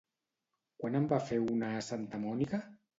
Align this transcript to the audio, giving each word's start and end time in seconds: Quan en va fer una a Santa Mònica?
Quan 0.79 0.97
en 1.01 1.07
va 1.13 1.21
fer 1.29 1.39
una 1.47 1.71
a 1.77 1.87
Santa 1.93 2.27
Mònica? 2.29 2.67